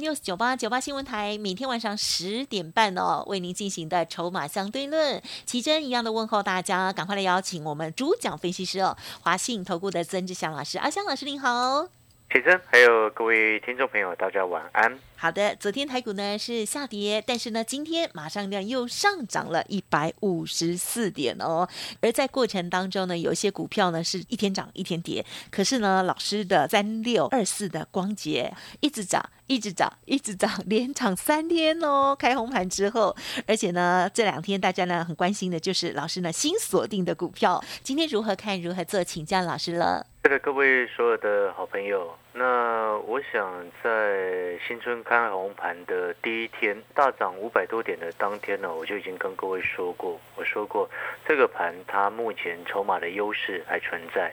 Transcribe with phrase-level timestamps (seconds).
[0.00, 11.99] News 九八九八新闻台每天晚上十点半哦，为您进行的筹码相对论，奇珍一样的问候大家，赶快来邀请我们主讲分析师哦，华信投顾的曾志祥老师，阿香老师您好。
[12.32, 14.96] 启真，还有各位听众朋友，大家晚安。
[15.16, 21.68] 好的，昨天台股呢是下跌，但是呢今天马上量又上涨了一百五十四点哦。
[22.00, 29.28] 而在过程当中呢，有一些股票呢是一天涨一天跌，可是呢老师的三六二四的光捷一直涨。
[29.48, 32.14] 一直涨，一直涨，连涨三天哦！
[32.16, 33.16] 开红盘之后，
[33.48, 40.06] 而且呢，这两天大家呢很关心的就是老师呢新锁定的股票，今天如何看，如何做，请教老师了。
[40.22, 50.88] 是的，各位所有的好朋友，那我想在新春开红盘的第一天大涨五百多点的当天呢，我就已经跟各位说过，我说过
[51.26, 54.30] 这个盘它目前筹码的优势还存在。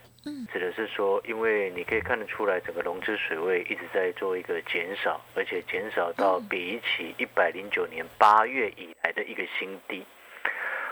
[0.51, 10.05] 指的是说，因为你可以看得出来，整个融资水位一直在做一个减少，而且减少到比起一百零九年八月以来的一个新低。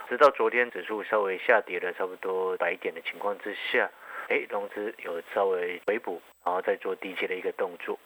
[0.08, 3.90] 直到昨天指数稍微下跌了差不多百点的情况之下，
[4.28, 7.98] 哎，融资有稍微回补，然后再做低阶的一个动作。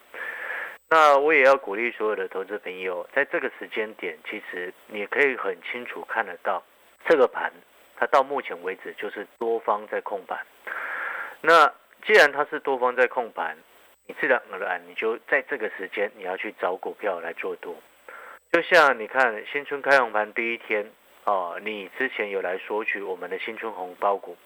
[0.89, 6.63] 那我也要鼓励所有的投资朋友，在这个时间点，其实你可以很清楚看得到，
[7.07, 7.53] 这个盘
[7.97, 10.39] 它到目前为止就是多方在控盘。
[11.41, 11.73] 那
[12.05, 13.57] 既然它是多方在控盘，
[14.07, 17.77] 你自然而然你就在这个时间你要去找股票来做多。
[18.51, 20.91] 就像你看新春开红盘第一天
[21.25, 24.37] 哦，你之前有来索取我们的新春红包股，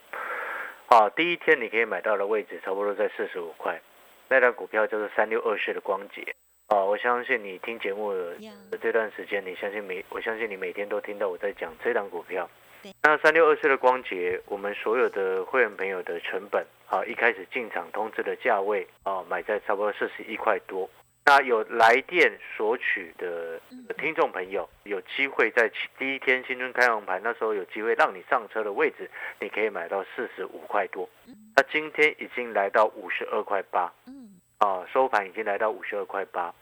[0.87, 3.81] 啊，第一天你可以买到的位置差不多在四十五块，
[4.29, 6.35] 那张股票就是三六二四的光捷。
[6.69, 12.49] 啊，我相信你听节目的这段时间，你相信每我相信你每天都听到我在讲这张股票。
[13.03, 20.89] 那三六二四的光捷，我们所有的会员朋友的成本啊，一开始进场通知的价位啊，买在差不多四十一块多。
[21.27, 23.59] 那有来电索取的
[23.97, 31.09] 听众朋友，有机会在第一天新春开红盘那时候有机会让你上车的位置，你可以买到四十五块多。
[31.57, 33.91] 那今天已经来到五十二块八，
[34.59, 36.55] 啊，收盘已经来到五十二块八。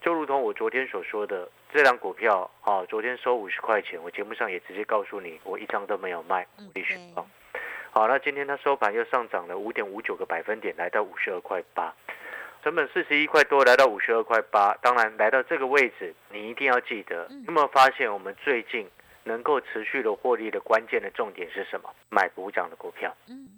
[0.00, 6.44] 就如同我昨天所说的，这张股票啊，昨天收五十块钱，我节目上也直接告诉你，我一张都没有卖，
[6.74, 7.24] 必须放。
[7.92, 11.94] 好，那今天它收盘又上涨了五点五九个百分点，来到五十二块八，
[12.62, 14.76] 成本四十一块多，来到五十二块八。
[14.82, 18.86] 当然，来到这个位置，你一定要记得，有没有发现我们最近
[19.24, 21.88] 能够持续的获利的关键的重点是什么？
[22.10, 23.14] 买补涨的股票，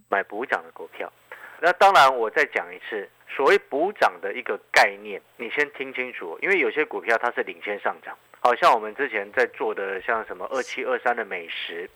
[0.09, 1.13] 买补涨的股票。
[1.61, 3.09] 那当然，我再讲一次。
[3.35, 11.89] 所谓补涨的一个概念，你先听清楚，因为有些股票它是领先上涨，好像我们之前在做的，像什么二七二三的美食，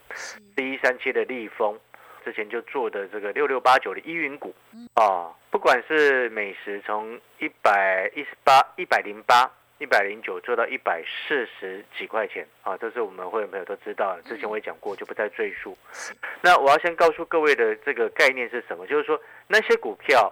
[0.57, 1.79] 第一三七的利丰，
[2.25, 4.55] 之前就做的这个六六八九的依云股，
[4.95, 15.75] 啊，不管是美食从一百一十八、一百零八、一百零九做到一百四十几块钱，啊，这是我们会员朋友都知道，之前我也讲过，就不再赘述。
[16.43, 20.31] 那我要先告诉各位的这个概念是什么，就是说那些股票，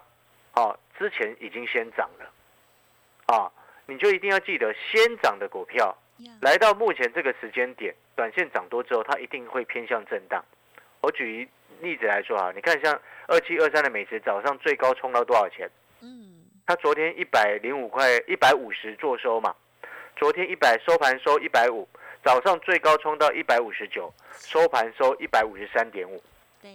[0.53, 0.79] 啊。
[0.99, 3.51] 之前已经先涨了，啊，
[3.87, 5.97] 你就一定要记得，先涨的股票
[6.43, 10.45] 来到目前这个时间点，短线涨多之后，它一定会偏向震荡。
[11.01, 11.49] 我举
[11.81, 15.69] 例子来说啊，你看像二七二三的美食，早上最高冲到多少钱？
[16.01, 19.55] 嗯，它昨天一百零五块，一百五十做收嘛。
[20.17, 21.89] 昨天一百收盘收一百五，
[22.23, 26.23] 早上最高冲到一百五十九，收盘收一百五十三点五。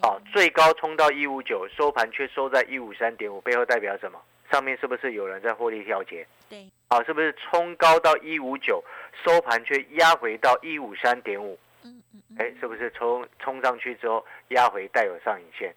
[0.01, 4.21] 啊，最高冲到一五九，收盘却收在一五三点五，背后代表什么？
[4.51, 6.25] 上面是不是有人在获利调节？
[6.49, 8.83] 对，啊，是不是冲高到一五九，
[9.23, 11.57] 收盘却压回到一五三点五？
[11.83, 15.73] 嗯嗯，哎，是不是冲冲上去之后压回带有上影线？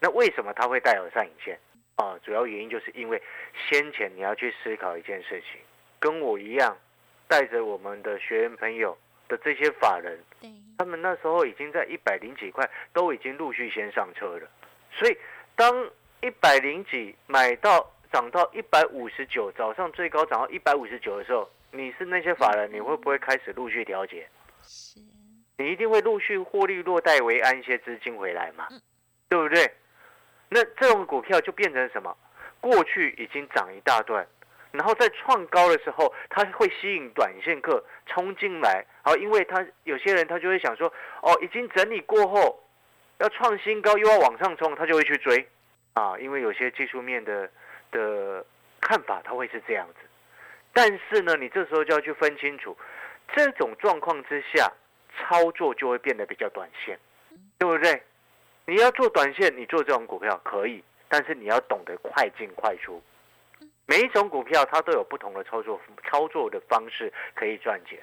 [0.00, 1.58] 那为什么它会带有上影线？
[1.96, 3.22] 啊，主要原因就是因为
[3.68, 5.60] 先前你要去思考一件事情，
[5.98, 6.76] 跟我一样，
[7.26, 8.96] 带着我们的学员朋友。
[9.28, 10.16] 的这些法人，
[10.78, 14.48] 他们那时候已经在一百零几块，都已经陆续先上车了。
[14.92, 15.18] 所以，
[15.56, 15.90] 当
[16.22, 24.28] 一百零几买到涨到一百五十九，早上最高涨到一百五十九的时候，你是那些法人，你会不会开始陆续调节？
[24.62, 25.00] 是，
[25.58, 28.68] 你一定会陆续获利落袋为安，一些资金回来嘛，
[29.28, 29.68] 对不对？
[30.48, 32.16] 那这种股票就变成什么？
[32.60, 34.26] 过去已经涨一大段。
[34.72, 42.62] 然后在创高的时候，它会吸引短线客冲进来，好，因为他有些人他就会想说，哦，已经整理过后，
[43.18, 45.48] 要创新高又要往上冲，他就会去追
[45.94, 47.48] 啊，因为有些技术面的
[47.90, 48.44] 的
[48.80, 49.94] 看法，他会是这样子。
[50.74, 52.76] 但是呢，你这时候就要去分清楚，
[53.34, 54.70] 这种状况之下，
[55.16, 56.98] 操作就会变得比较短线，
[57.58, 58.02] 对不对？
[58.68, 63.00] 你要做短线，你做这种股票可以，但是你要懂得快进快出。
[63.86, 67.96] 每一种股票它都有不同的操作操作的方式可以赚钱。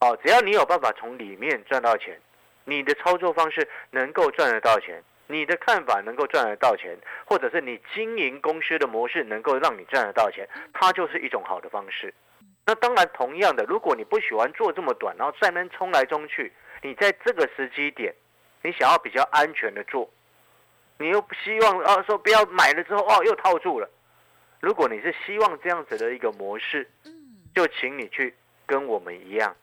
[0.00, 2.20] 哦，只要你有办法从里面赚到钱，
[2.64, 6.94] 你的操作方式能够赚得到钱，你的看法能够赚得到钱，
[7.24, 12.12] 或者是你经营公司的模式能够让你赚得到钱，它就是一种好的方式。
[12.66, 16.52] 那当然，同样的，如果你不喜欢做这么短，然后在那冲来冲去，
[16.82, 18.14] 你在这个时机点，
[18.68, 20.10] 你想要比较安全的做，
[20.98, 23.88] 你又不希望啊说不要买了之后哦又套住了。
[24.60, 26.86] 如果你是希望这样子的一个模式，
[27.54, 28.34] 就请你去
[28.66, 29.56] 跟我们一样，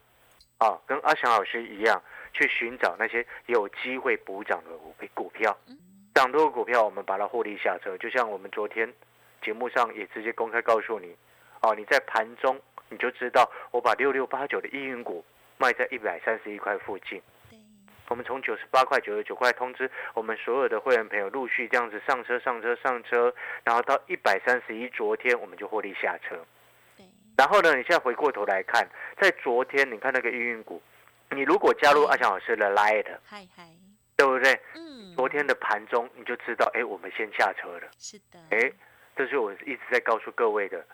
[0.58, 2.02] 啊，跟阿翔老师一样，
[2.34, 5.56] 去寻找那些有机会补涨的股股票，
[6.16, 7.96] 涨多的股票，我们把它获利下车。
[8.00, 8.92] 就像我们昨天
[9.44, 11.16] 节目上也直接公开告诉你，
[11.62, 12.60] 哦，你在盘中
[12.90, 15.24] 你就知道，我把六六八九的易运股
[15.60, 17.22] 卖在一百三十一块附近。
[18.08, 26.38] 我们从九十八块、九十九块通知我们所有的会员朋友陆续这样子上车、上车、上车，然后到一百三十一，昨天我们就获利下车。
[27.38, 28.88] 然后呢，你现在回过头来看，
[29.20, 30.82] 在昨天你看那个运运股，
[31.32, 33.68] 你如果加入阿强老师的 Light，嗨嗨，
[34.16, 34.54] 对不对？
[34.76, 35.14] 嗯。
[35.16, 37.90] 昨天的盘中你就知道，哎，我们先下车了。
[37.98, 38.40] 是的。
[38.52, 38.72] 哎，
[39.18, 40.86] 这是我一直在告诉各位的。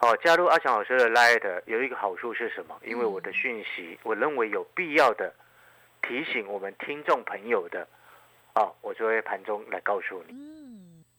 [0.00, 2.80] 哦，加入阿强老师的 Light 有一个好处是什么？
[2.84, 5.34] 因为我的讯息，我认为有必要的。
[6.10, 7.86] 提醒我们听众朋友的，
[8.54, 10.34] 啊，我就会盘中来告诉你，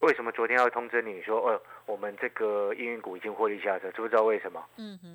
[0.02, 4.62] 为什么昨天要通知你说，呃，我们这个易运股已经获利下车，知不知道为什么？
[4.76, 5.08] 嗯哼，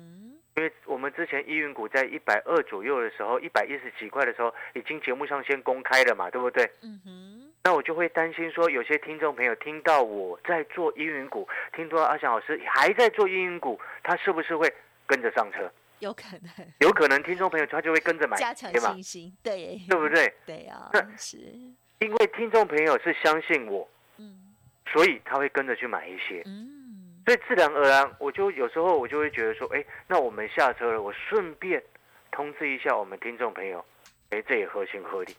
[0.55, 6.67] 因为我们之前易运股在一百二左右的时候，一百一十几块的时候，已经节目上先公开了嘛，对不对？
[6.81, 14.73] 嗯哼，那我就会担心说，有些听众朋友听到我在做易运股，听到阿翔老师还在做易运股，他是不是会
[15.05, 15.71] 跟着上车？
[15.99, 20.31] 有可能，有可能听众朋友他就会跟着买，加强信心，对，对不对？
[20.45, 21.37] 对啊，是，
[21.99, 24.53] 因为听众朋友是相信我，嗯，
[24.91, 31.81] 所以他会跟着去买一些，嗯，所以自然而然，我就有时候我就会觉得说，哎，那我们下车了，我顺便
[32.31, 33.83] 通知一下我们听众朋友，
[34.29, 35.35] 哎，这也合情合理，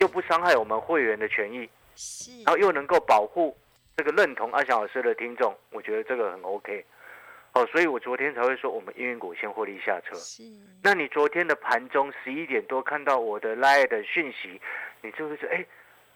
[0.00, 3.56] 又不伤害我们会员的权益，是，然后又能够保护
[3.96, 6.84] 这个认同阿翔老师的听众，我觉得这个很 OK。
[7.54, 10.14] 哦，所以我昨天才会说我们运营股先获利下车。
[10.14, 10.42] 是，
[10.82, 14.60] 那你昨天的盘中十一点多看到我的 Line 的讯息，
[15.02, 15.66] 你是不是哎，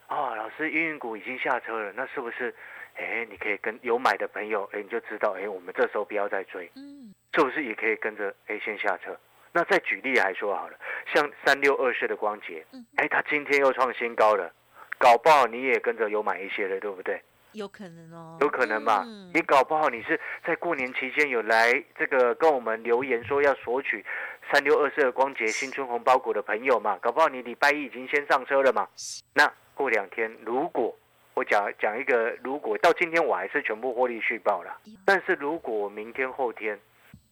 [0.08, 2.54] 哦，老师运营股已经下车了，那是不是
[2.94, 9.18] 哎，你可以跟有买的朋友哎，你就知道哎，我们这时候不要再追，嗯，是不是也可以跟着哎先下车？
[9.52, 10.78] 那再举例来说好了，
[11.12, 14.52] 像三六二四的光洁，嗯，哎，它今天又创新高了，
[14.98, 17.20] 搞不好你也跟着有买一些了，对不对？
[17.52, 19.04] 有可能哦，有可能吧？
[19.32, 24.04] 你搞不好你是在过年期间有来这个跟我们留言说要索取
[24.50, 26.98] 三六二四的光洁新春红包股的朋友嘛？
[26.98, 28.88] 搞不好你礼拜一已经先上车了嘛？
[29.34, 30.94] 那过两天如果
[31.34, 36.78] 我讲讲一个，如果到今天我还是全部获利续报了，但是如果明天后天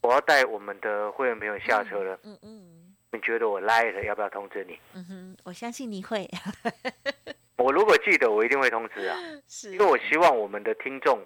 [0.01, 4.79] 我要带我们的会员朋友下车了，嗯嗯，你觉得我赖了要不要通知你？
[4.95, 6.27] 嗯哼，我相信你会。
[7.61, 9.17] 我如果记得，我一定会通知啊，
[9.47, 11.19] 是因为我希望我们的听众，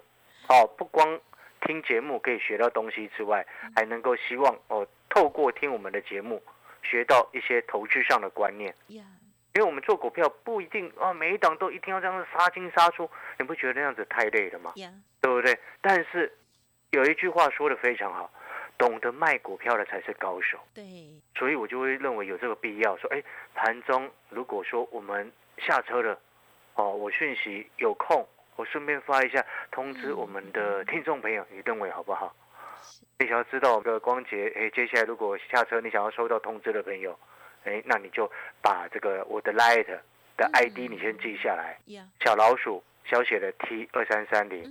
[0.49, 1.19] 哦，不光
[1.61, 6.43] 听节目可以学到东西之外，还能够希望哦，透过听我们的节目，
[6.83, 8.75] 学到一些投资上的观念。
[8.87, 14.73] 因为我们做股票不一定啊，每一档都一定要这样子杀进杀出，你不觉得那样子太累了吗？
[15.21, 15.57] 对不对？
[15.79, 16.29] 但是
[16.91, 18.29] 有一句话说的非常好，
[18.77, 20.59] 懂得卖股票的才是高手。
[20.73, 20.83] 对，
[21.33, 23.23] 所以我就会认为有这个必要说，哎，
[23.53, 26.19] 盘中如果说我们下车了。
[26.75, 28.27] 哦，我讯息有空，
[28.57, 32.35] 我顺便发一下通知我们的听众朋友，你认为好不好？
[33.17, 37.17] 你想要知道个光洁，哎，接下来如果下车你想要收到通知的朋友，
[37.63, 38.29] 哎，那你就
[38.61, 39.85] 把这个我的 Light
[40.35, 41.79] 的 ID 你先记下来，
[42.19, 44.65] 小老鼠小写的 T 二三三零，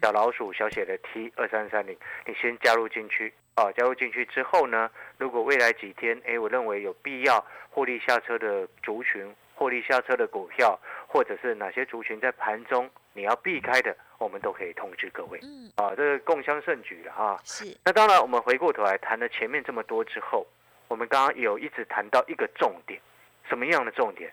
[0.00, 3.34] 小老鼠小写的 T 二三三零，你先加入进去。
[3.56, 9.30] 哦，加入进去之后呢，如果未来几天，哎，我认为有必要获利下车的族群。
[9.56, 10.76] 获利下车的股票，
[11.14, 15.38] 或者是哪些族群在盘中你要避开的，我们都可以通知各位。
[15.44, 17.40] 嗯，啊，这是共襄盛举了啊。
[17.44, 17.64] 是。
[17.84, 20.44] 那当然，我们回过头来谈了前面这么多之后，
[20.88, 23.00] 我们刚刚有一直谈到一个重点，
[23.48, 24.28] 什么样的重点？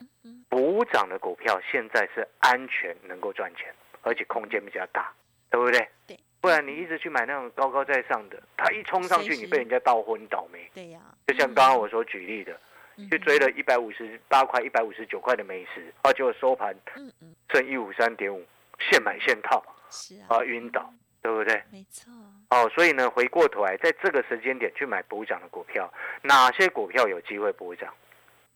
[0.50, 3.72] 补涨的股票现在是安全能够赚钱，
[4.02, 5.14] 而且空间比较大，
[5.52, 5.88] 对不对？
[6.08, 6.20] 对。
[6.42, 10.68] 不然你一直去买那种高高在上的，它一冲上去，你被人家倒货，你倒霉。
[10.74, 11.00] 对呀。
[11.28, 12.60] 就像刚刚我所举例的。
[13.10, 18.46] 去追了一百五十八块、一百五十九块的美食，啊，结果收盘嗯嗯，剩一五三点五，
[18.80, 21.62] 现买现套是啊，啊，晕倒，对不对？
[21.72, 22.12] 没错，
[22.50, 25.92] 哦，所以呢，回过头来，在这个时间点去买补涨的股票，
[26.22, 27.94] 哪些股票有机会补涨？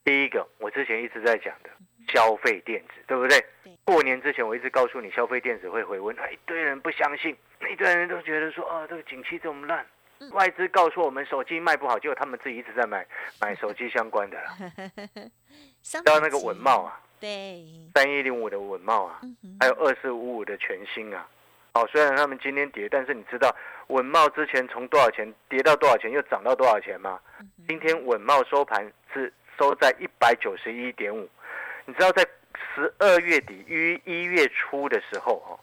[0.03, 1.69] 第一个，我之前一直在讲的
[2.13, 3.75] 消费电子，对不对对？
[3.83, 7.35] 过年之前我一直告诉你，消费电子会回温，哎，一堆人不相信，
[7.71, 13.05] 一堆人都觉得说，啊，这个景气这么烂嗯，外资告诉我们手机卖不好，结果他们自己一直在买
[13.41, 14.57] 买手机相关的啦，
[15.84, 21.27] 像那个稳茂，啊，对，三一零五的稳茂啊，嗯，还有二四五五的全新啊。
[21.74, 23.53] 哦，虽然他们今天跌，但是你知道
[23.88, 27.19] 稳茂之前从多少钱跌到多少钱，又涨到多少钱吗？
[27.39, 31.27] 嗯今天稳茂收盘是收在一百九十一点五。
[31.86, 32.25] 你知道在
[32.74, 35.60] 十二月底一一月初的时候，哦，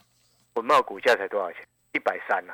[0.54, 1.66] 稳茂股价才多少钱？
[1.92, 2.52] 一百三呐。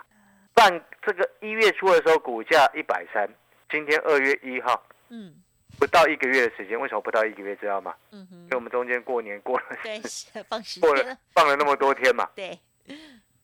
[0.58, 3.28] 半这个一月初的时候股价一百三，
[3.70, 5.32] 今天二月一号嗯
[5.78, 7.54] 不到一个月的时间，为什么不到一个月？
[7.54, 7.94] 知道吗？
[8.10, 10.00] 嗯因为我哼，们中间过年过了对，
[10.50, 12.58] 放时过了，放了那么多天嘛，对，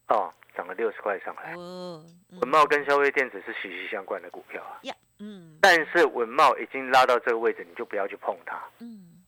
[0.08, 1.54] 哦，涨了六十块上来。
[1.54, 2.04] 哦，
[2.40, 9.22] 文茂跟消费电子是息息相关的股票啊，呀，嗯但是文茂已经拉到这个位置，你就不要去碰它嗯，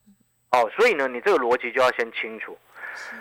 [0.51, 0.69] 哦。
[0.75, 2.57] 所以呢，你这个逻辑就要先清楚。
[2.93, 3.15] 是，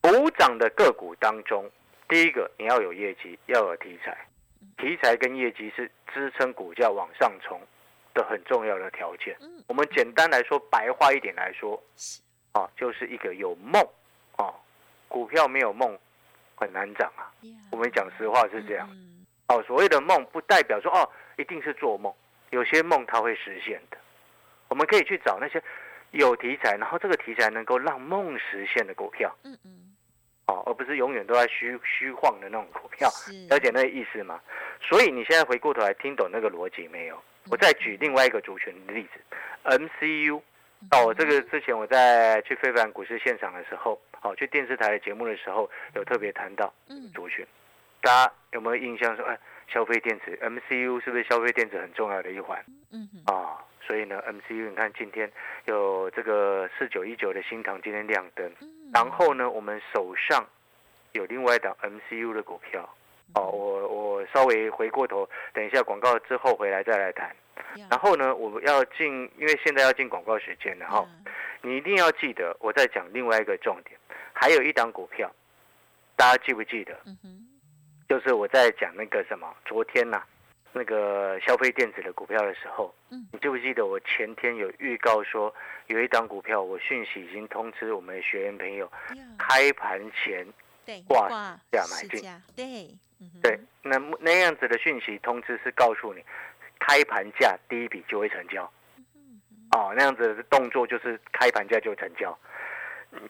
[0.00, 1.68] 补涨的个股当中，
[2.08, 4.16] 第一个你要有业绩，要有题材，
[4.78, 7.60] 题材跟业绩是支撑股价往上冲
[8.14, 9.36] 的很重要的条件。
[9.40, 12.20] 嗯我们简单来说，白话一点来说，是，
[12.52, 13.86] 啊，就是一个有梦
[14.36, 14.54] 啊，
[15.06, 15.98] 股票没有梦
[16.54, 17.30] 很难涨啊。
[17.70, 18.88] 我们讲实话是这样。
[18.90, 22.12] 嗯哦，所谓的梦不代表说哦一定是做梦，
[22.50, 23.98] 有些梦它会实现的。
[24.68, 25.62] 我们可以去找那些
[26.10, 29.87] 有题材，然后这个题材能够让梦实现的股票嗯嗯，哦，
[30.68, 33.08] 而不是永远都在虚虚晃的那种股票。
[33.10, 34.40] 是，了解那个意思吗？
[34.80, 37.20] 所以你现在回过头来听懂那个逻辑没有？
[37.50, 39.20] 我再举另外一个族群的例子
[39.64, 40.42] ，MCU。
[40.92, 47.44] 哦，这个之前我在去非凡股市现场的时候，哦，去电视台的节目的时候，有特别谈到嗯族群，
[48.00, 53.58] 大家有没有印象说，哎，消费电子 MCU 是不是消费电子很重要的一环嗯哼，啊？
[53.84, 55.28] 所以呢，MCU 你看今天
[55.64, 60.46] 有这个四九一九的新塘今天亮灯，嗯然后呢，我们手上
[61.18, 62.88] 有另外一档 MCU 的股票。
[63.34, 67.28] 哦，我我稍微回过头，等一下广告之后回来再来谈。
[67.76, 71.08] 呀然后呢，我们要进，因为现在要进广告时间了哈、呀
[71.60, 73.98] 你一定要记得，我在讲另外一个重点，
[74.32, 75.30] 还有一档股票，
[76.16, 76.96] 大家记不记得？
[78.08, 80.22] 就是我在讲那个什么，昨天呐、
[80.72, 83.28] 那个消费电子的股票的时候，嗯。
[83.30, 85.54] 你记不记得我前天有预告说，
[85.88, 90.46] 有一档股票，我讯息已经通知我们的学员朋友，呀开盘前
[90.88, 92.22] 对，挂挂价买进，
[92.56, 96.24] 对，嗯对，那么那样子的讯息通知是告诉你，
[96.78, 98.72] 开盘价第一笔就会成交。
[98.96, 99.38] 嗯
[99.72, 102.36] 哦，那样子的动作就是开盘价就成交。
[103.12, 103.20] 嗯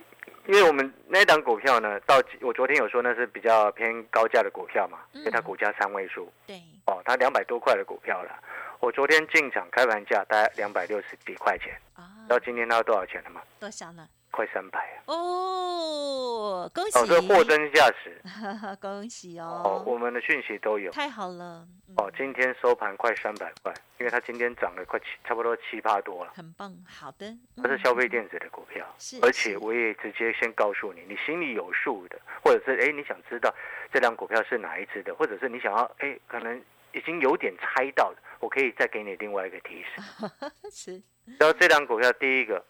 [0.46, 8.42] 因为我们那档股票呢，到我昨天有说那是比较偏高价的股票嘛，因为它嗯股价三位数，对，哦，它两百多块的股票了。
[8.80, 13.42] 我昨天进场开盘价大概两百六十几块钱，啊到，今天它多少钱了吗？
[13.60, 14.08] 多少呢？
[14.30, 15.04] 快三百啊！
[15.06, 16.98] 哦，恭喜！
[16.98, 18.20] 哦，这货真价实
[18.80, 20.90] 恭喜哦哦，，我们的讯息都有。
[20.92, 26.32] 太好了，嗯哦，今天收盘快三百块，因为它今天涨了快七，差不多七八多了。
[26.34, 33.52] 很棒，好的，它是消费嗯电子的股票，是而且我也直接先告诉你，你心里有数的，或者是哎你想知道
[33.92, 40.02] 这辆股票是哪一只的，或者是你想要哎可能已经有点猜到的，我可以再给你另外一个提示。
[40.70, 41.02] 是，
[41.38, 42.64] 然后这辆股票第一个，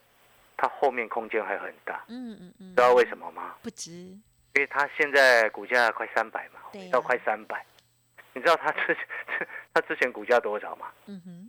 [0.58, 3.54] 它后面空间还很大，嗯嗯嗯，知道为什么吗？
[3.62, 4.20] 不值，因
[4.56, 7.64] 为它现在股价快三百嘛回，到快三百，
[8.34, 9.06] 你知道它之前
[9.72, 10.88] 它之前股价多少吗？
[11.06, 11.48] 嗯哼，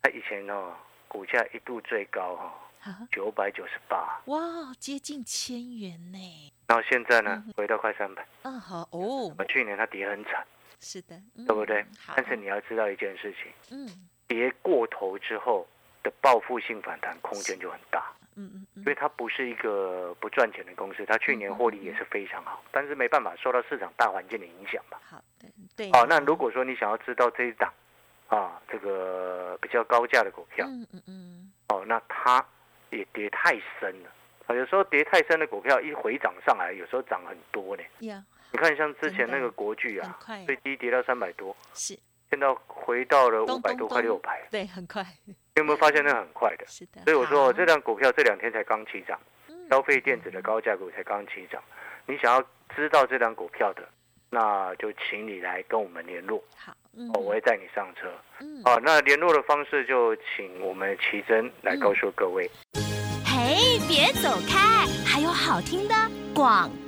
[0.00, 0.74] 它以前哦
[1.06, 4.40] 股价一度最高哈啊，九百九十八，哇，
[4.80, 8.26] 接近千元呢，然后现在呢嗯回到快三百。
[8.42, 9.34] 嗯好哦。
[9.38, 10.42] 我，去年它跌很惨，
[10.80, 11.14] 是的，
[11.46, 11.84] 对不对？
[12.16, 14.08] 但是你要知道一件事情，嗯。
[14.28, 15.64] 跌过头之后
[16.02, 18.80] 的报复性反弹空间就很大，嗯嗯嗯。
[18.80, 25.00] 因为它不是一个不赚钱的公司，它去年获利也是非常好，但是没办法受到市场大环境的影响吧。
[25.04, 27.72] 好的，对，哦，那如果说你想要知道这一档
[28.28, 32.44] 啊，这个比较高价的股票，嗯嗯嗯，哦，那它
[32.90, 34.10] 也跌太深了。
[34.46, 37.82] 啊，有时候跌太深的股票一回涨上来，有时候涨很多呢。
[38.00, 41.98] 呀，你看，像之前那个国巨啊，最低跌到三百多，是，
[42.30, 46.66] 现在回到了五百多块、六百，对，很快，你有没有发现那很快的？
[46.66, 51.62] 是的，所以我说好这辆股票这两天才刚起涨，嗯消费电子的高价股才刚起涨。
[52.06, 52.44] 你想要
[52.74, 53.82] 知道这辆股票的，
[54.28, 56.42] 那就请你来跟我们联络。
[56.56, 58.12] 好，嗯哦，我会带你上车。
[58.40, 62.48] 嗯，好，那联络的方式就请我们奇珍来告诉各位。
[63.24, 65.94] 嘿，别走开，还有好听的
[66.34, 66.85] 广告。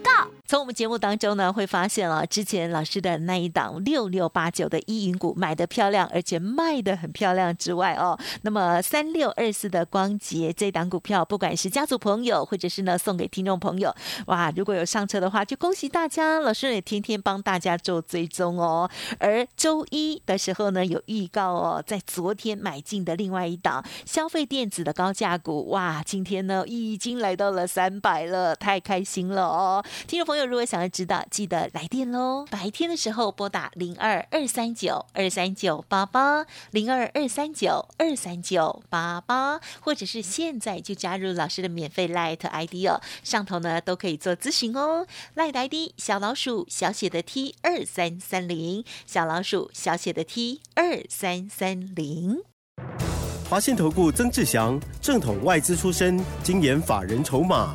[0.48, 13.94] 从我们节目当中呢，会发现啊，之前老师的那一档六六八九的依云股买的漂亮，而且卖的很漂亮之外哦，那么三六二四的光捷这档股票，不管是家族朋友，或者是呢送给听众朋友，
[14.28, 18.88] 哇，如果有上车的话，就恭喜大家，老师也天天帮大家做追踪哦。
[19.18, 29.84] 而周一的时候呢，有预告哦，在昨天买进的另外一档消费电子的高价股，哇，今天呢已经来到了三百了，太开心了哦！
[30.06, 32.44] 听众朋友，如果想要知道，记得来电喽。
[32.50, 45.06] 白天的时候拨打零二二三九二三九八八零二二三九二三九八八，或者是现在就加入老师的免费 Light ID 哦，上头呢都可以做咨询哦。
[45.36, 52.42] Light ID 小老鼠小写的 T 二三三零，小老鼠小写的 T 二三三零。
[53.48, 57.74] 华信投顾曾志祥，正统外资出身，精研法人筹码，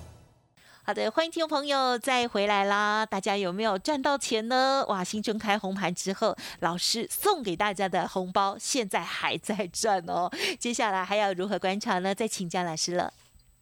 [0.91, 3.05] 好的，欢迎听众朋友再回来啦！
[3.05, 4.83] 大家有没有赚到钱呢？
[4.89, 10.29] 哇，新春开红盘之后，老师送给大家的红包现在还在赚哦。
[10.59, 12.13] 接下来还要如何观察呢？
[12.13, 13.13] 再请教老师了。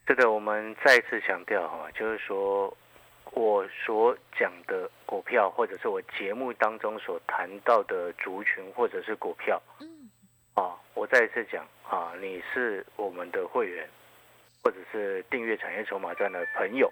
[0.08, 2.76] 是的，我们再一次强调哈，就是说
[3.34, 10.10] 我所讲的股票，或者是我节目当中所谈到的族群或者是股票嗯
[10.56, 13.88] 啊，我再一次讲啊，你是我们的会员，
[14.64, 16.92] 或者是订阅产业筹码站的朋友，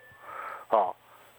[0.70, 0.94] 啊，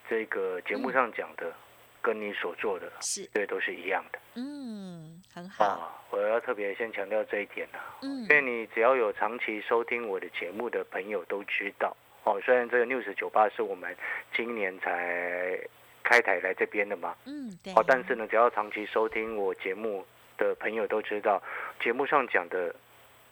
[0.09, 1.53] 这个节目上讲的，
[2.01, 4.19] 跟你所做的是，对都是一样的。
[4.35, 5.95] 嗯，很好，啊。
[6.11, 8.21] 我要特别先强调这一点啊，嗯。
[8.23, 13.95] 因为你只要有长期收听我的节目的朋友都知道，哦，虽然这个 News 九八是我们
[14.33, 15.59] 今年才
[16.03, 20.03] 开台来这边的嘛，嗯，对，哦，但是呢，只要长期收听我节目
[20.37, 21.39] 的朋友都知道，
[21.79, 22.73] 节目上讲的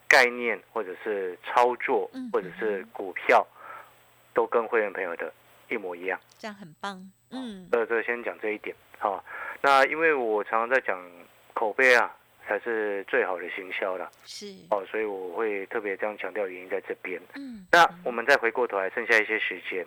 [0.07, 3.45] 概念或者是操作嗯或者是股票，
[4.35, 5.33] 都跟会员朋友的
[5.69, 6.19] 一模一样。
[6.37, 8.75] 这样很棒，嗯，这这先讲这一点。
[8.99, 9.23] 好、
[9.61, 10.99] 那因为我常常在讲
[11.53, 12.15] 口碑啊，
[12.47, 17.21] 才是最好的行销了是，哦，所以我会特别这样强调，原因在这边。
[17.35, 19.85] 嗯，那我们再回过头来，剩下一些时间。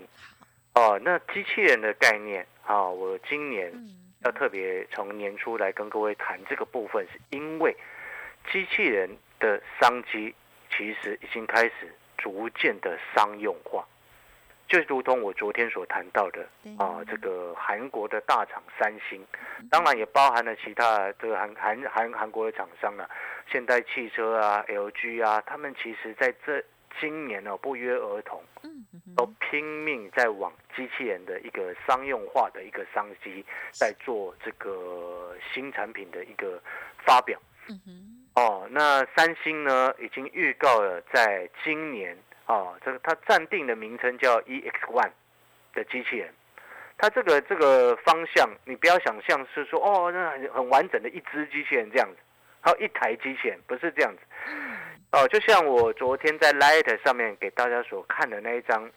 [0.74, 1.00] 哦。
[1.02, 7.76] 那机器人的概念啊、我今年嗯，要特别从年初来跟各位谈这个部分，是因为
[8.52, 10.32] 机器人的商机
[10.76, 13.84] 其实已经开始逐渐的商用化，
[14.70, 19.20] 就如同我昨天所谈到的对啊，这个韩国的大厂三星，
[19.68, 23.10] 当然也包含了其他这个韩韩韩韩国的厂商了、
[23.50, 26.64] 现代汽车啊、LG 啊，他们其实在这
[27.00, 28.40] 今年呢、不约而同。
[29.16, 36.62] 都拼命在往机器人的一个商用化的一个商机，在做这个新产品的一个
[37.04, 37.38] 发表。
[38.34, 42.16] 哦，那三星呢已经预告了，在今年
[42.50, 45.12] 哦，这个它暂定的名称叫 EX One
[45.72, 46.34] 的机器人。
[46.98, 52.16] 它这个这个方向，你不要想象是说哦，那很很完整的一只机器人这样子，
[52.60, 54.20] 还有一台机器人，不是这样子。
[55.12, 58.90] 哦，就像我昨天在 Light 上面给大家所看的那一张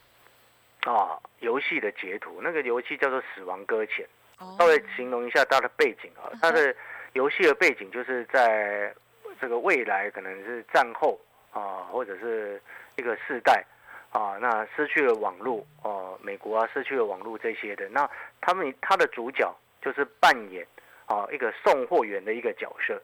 [0.85, 4.03] 啊游戏的截图，那个游戏叫做《死亡搁浅》。
[4.39, 6.75] 哦稍微形容一下它的背景啊，它的
[7.13, 8.91] 游戏的背景就是在
[9.39, 11.17] 这个未来可能是战后
[11.51, 12.59] 啊，或者是
[12.95, 13.63] 一个世代
[14.11, 18.09] 啊，那失去了网络哦、美国啊失去了网络这些的，那
[18.41, 20.65] 他们他的主角就是扮演
[21.05, 23.01] 啊一个送货员的一个角色。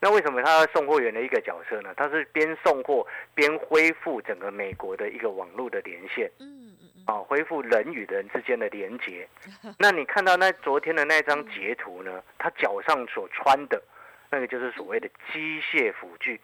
[0.00, 1.94] 那为什么他要送货员的一个角色呢？
[1.96, 6.30] 他是边送货边恢复整个美国的一个网络的连线。
[6.40, 9.26] 嗯嗯嗯，啊，恢复人与人之间的连接。
[9.78, 12.22] 那你看到那昨天的那张截图呢？
[12.38, 13.82] 他脚上所穿的
[14.30, 16.38] 那个就是所谓的机械辅具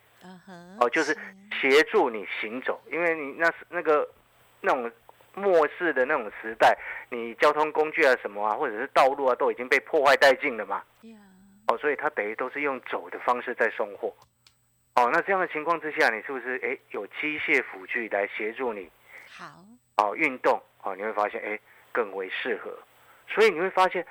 [0.78, 1.16] 哦，就是
[1.60, 4.08] 协助你行走，因为你那是那个
[4.60, 4.90] 那种
[5.34, 6.76] 末世的那种时代，
[7.08, 10.82] 你交通工具啊什么啊，或者是道路啊，都已经被破坏殆尽了嘛。
[11.02, 11.16] 呀，
[11.68, 14.14] 哦，所以他等于都是用走的方式在送货。
[14.96, 18.90] 哦，那这样的情况之下，你是不是哎有机械辅具来协助你
[19.30, 19.64] 好，
[19.96, 21.58] 哦，运动哦，你会发现哎
[21.92, 22.76] 更为适合，
[23.28, 24.04] 所以你会发现，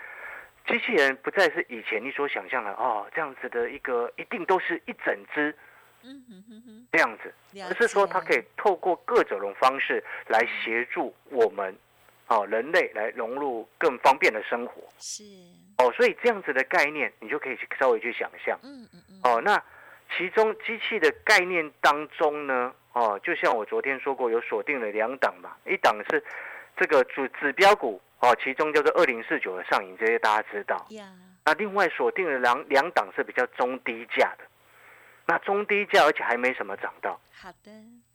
[0.66, 5.54] 机器人不再是以前你所想象的哦这样子的一个，一定都是一整只
[6.04, 11.76] 嗯哼哼哼，这样子，了而是说解它可以透过各种方式来协助我们，
[12.28, 14.82] 哦，人类来融入更方便的生活。
[14.98, 15.24] 是，
[15.78, 18.58] 哦，所以这样子的概念，你就可以去稍微去想象。
[18.64, 19.62] 嗯嗯嗯，哦，那
[20.18, 26.24] 其中机器的概念当中呢，哦，就像我昨天说过，有锁定了两档嘛，一档是
[26.78, 30.86] 这个主指标股，哦，其中叫做二零四九的上影，这些大家知道。
[30.90, 31.06] 呀，
[31.46, 34.44] 那另外锁定了两两档是比较中低价的，
[35.30, 37.20] 那中低价而且还没什么涨到。
[37.32, 37.72] 好的，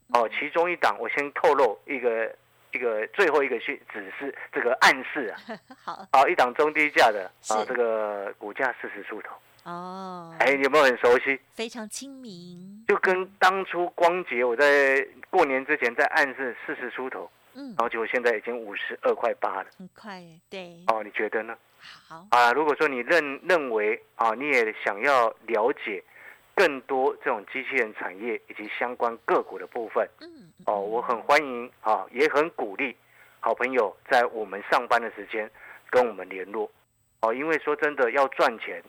[0.09, 2.35] 哦，其中一档我先透露一个
[2.73, 5.39] 一个最后一个是指示这个暗示啊，
[5.81, 6.05] 好。
[6.13, 11.41] 好一档中低价的啊是，这个股价四十出头，哦，哎，有没有很熟悉？
[11.53, 17.69] 非常亲民，就跟当初光洁我在过年之前在暗示四十出头，嗯。
[17.69, 19.67] 然，后结果现在已经五十二块八了。
[19.79, 21.57] 很快耶，对，哦，你觉得呢？
[22.09, 26.03] 好，啊，如果说你认认为啊，你也想要了解
[26.55, 30.29] 更多这种机器人产业以及相关个股的部分，嗯，
[30.67, 32.97] 哦，我很欢迎啊，也很鼓励
[33.41, 35.51] 好朋友在我们上班的时间
[35.91, 36.71] 跟我们联络，
[37.21, 38.83] 哦，因为说真的要赚钱，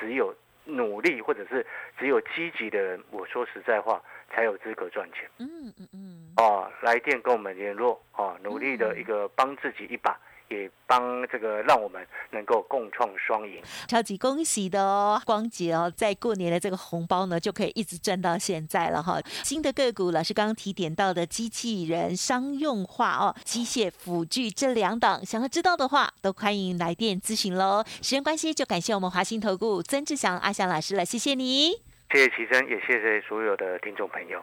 [0.00, 1.66] 只有努力或者是
[1.98, 5.28] 只有积极的人，我说实在话才有资格赚钱。
[5.38, 10.18] 嗯嗯嗯，哦，来电跟我们联络哦，努力的一个帮自己一把，
[10.54, 13.60] 也帮这个让我们能够共创双赢。
[13.88, 19.20] 超级恭喜的哦，光姐哦，在过年的这个红包呢，就可以一直赚到现在了哈。
[19.42, 27.84] 新的个股，老师刚刚提点到的机器人商用化哦，机械辅具这两档，想要知道的话，都欢迎来电咨询喽。
[27.86, 31.72] 时间关系，就感谢我们华兴投顾曾志祥阿祥老师了，谢谢你。
[32.12, 34.40] 谢谢奇珍，也谢谢所有的听众朋友。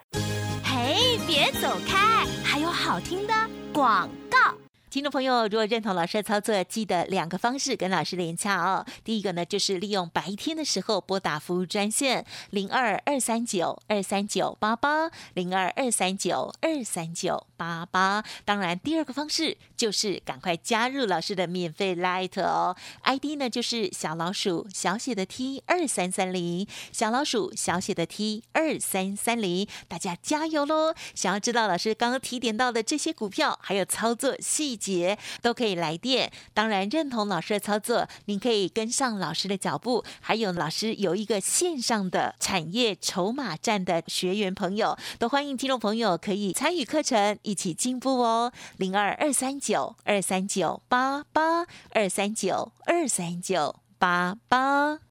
[0.64, 3.34] 嘿，别走开，还有好听的
[3.72, 4.71] 广告。
[4.92, 8.86] 听众朋友，如果认同老师的操作，记得两个方式跟老师连洽哦。
[9.06, 18.22] 第一个呢，就是利用白天的时候拨打服务专线零二二三九二三九八八零二二三九二三九八八。
[18.44, 30.94] 当然，第二个方式就是赶快加入老师的免费 Light 哦，ID 呢就是小老鼠小写的 T 二三三零，小老鼠小写的 T 二三三零，大家加油喽！
[31.16, 36.32] 想要知道老师刚刚提点到的这些股票，还有操作细节，都可以来电。
[36.54, 40.04] 当然，认同老师的操作，您可以跟上老师的脚步。
[40.20, 48.52] 还有，老师有一个线上的产业筹码站的学员朋友，都欢迎听众朋友可以参与课程，一起进步哦。
[48.78, 55.11] 零二二三九二三九八八二三九二三九八八。